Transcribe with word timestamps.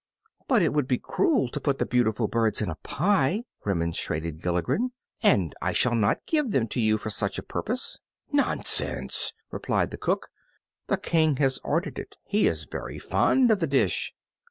"But 0.47 0.63
it 0.63 0.73
would 0.73 0.87
be 0.87 0.97
cruel 0.97 1.47
to 1.49 1.59
put 1.59 1.77
the 1.77 1.85
beautiful 1.85 2.27
birds 2.27 2.59
in 2.59 2.71
a 2.71 2.75
pie," 2.77 3.43
remonstrated 3.63 4.41
Gilligren, 4.41 4.93
"and 5.21 5.53
I 5.61 5.73
shall 5.73 5.93
not 5.93 6.25
give 6.25 6.49
them 6.49 6.67
to 6.69 6.79
you 6.81 6.97
for 6.97 7.11
such 7.11 7.37
a 7.37 7.43
purpose." 7.43 7.99
"Nonsense!" 8.31 9.33
replied 9.51 9.91
the 9.91 9.97
cook, 9.99 10.29
"the 10.87 10.97
King 10.97 11.35
has 11.35 11.59
ordered 11.63 11.99
it; 11.99 12.17
he 12.25 12.47
is 12.47 12.65
very 12.65 12.97
fond 12.97 13.51
of 13.51 13.59
the 13.59 13.67
dish." 13.67 14.15